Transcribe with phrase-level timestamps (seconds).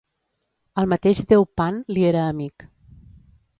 [0.83, 2.69] El mateix déu Pan li era amic.